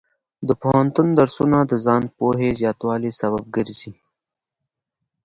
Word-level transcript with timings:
د 0.47 0.49
پوهنتون 0.61 1.07
درسونه 1.19 1.57
د 1.65 1.73
ځان 1.85 2.03
پوهې 2.17 2.49
زیاتوالي 2.59 3.11
سبب 3.21 3.43
ګرځي. 3.55 3.91